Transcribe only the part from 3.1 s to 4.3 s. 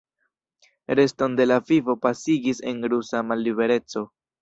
mallibereco.